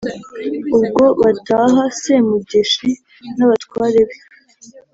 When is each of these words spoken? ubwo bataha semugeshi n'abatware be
ubwo 0.77 1.05
bataha 1.21 1.83
semugeshi 2.01 2.89
n'abatware 3.35 4.01
be 4.07 4.17